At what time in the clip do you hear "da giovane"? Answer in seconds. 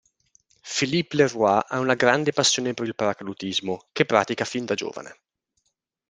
4.65-5.15